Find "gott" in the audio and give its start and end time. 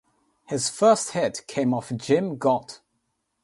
2.39-2.81